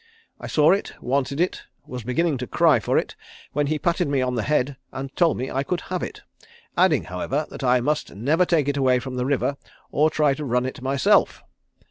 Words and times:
I 0.39 0.47
saw 0.47 0.71
it, 0.71 0.93
wanted 0.99 1.39
it, 1.39 1.61
was 1.85 2.01
beginning 2.03 2.39
to 2.39 2.47
cry 2.47 2.79
for 2.79 2.97
it, 2.97 3.15
when 3.53 3.67
he 3.67 3.77
patted 3.77 4.07
me 4.07 4.19
on 4.19 4.33
the 4.33 4.41
head 4.41 4.75
and 4.91 5.15
told 5.15 5.37
me 5.37 5.51
I 5.51 5.61
could 5.61 5.81
have 5.93 6.01
it, 6.01 6.23
adding, 6.75 7.03
however, 7.03 7.45
that 7.51 7.63
I 7.63 7.81
must 7.81 8.15
never 8.15 8.43
take 8.47 8.67
it 8.67 8.77
away 8.77 8.97
from 8.97 9.15
the 9.15 9.27
river 9.27 9.57
or 9.91 10.09
try 10.09 10.33
to 10.33 10.43
run 10.43 10.65
it 10.65 10.81
myself. 10.81 11.43